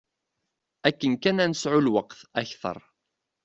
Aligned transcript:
Akken 0.87 1.13
kan 1.21 1.41
ad 1.43 1.49
nesɛu 1.51 1.79
lweqt 1.81 2.21
kter. 2.49 2.79